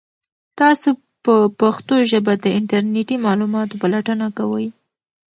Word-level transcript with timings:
تاسو 0.59 0.89
په 1.25 1.35
پښتو 1.59 1.95
ژبه 2.11 2.33
د 2.43 2.45
انټرنیټي 2.57 3.17
معلوماتو 3.25 3.79
پلټنه 3.83 4.27
کوئ؟ 4.37 4.67